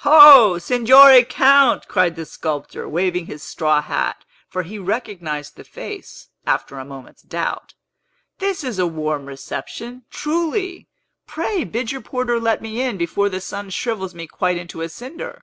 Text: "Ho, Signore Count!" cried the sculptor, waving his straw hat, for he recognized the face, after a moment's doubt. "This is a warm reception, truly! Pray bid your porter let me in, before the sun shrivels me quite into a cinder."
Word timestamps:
"Ho, 0.00 0.58
Signore 0.58 1.24
Count!" 1.24 1.88
cried 1.88 2.14
the 2.14 2.26
sculptor, 2.26 2.86
waving 2.86 3.24
his 3.24 3.42
straw 3.42 3.80
hat, 3.80 4.22
for 4.46 4.62
he 4.62 4.78
recognized 4.78 5.56
the 5.56 5.64
face, 5.64 6.28
after 6.46 6.76
a 6.78 6.84
moment's 6.84 7.22
doubt. 7.22 7.72
"This 8.38 8.62
is 8.62 8.78
a 8.78 8.86
warm 8.86 9.24
reception, 9.24 10.02
truly! 10.10 10.88
Pray 11.26 11.64
bid 11.64 11.90
your 11.90 12.02
porter 12.02 12.38
let 12.38 12.60
me 12.60 12.82
in, 12.82 12.98
before 12.98 13.30
the 13.30 13.40
sun 13.40 13.70
shrivels 13.70 14.14
me 14.14 14.26
quite 14.26 14.58
into 14.58 14.82
a 14.82 14.90
cinder." 14.90 15.42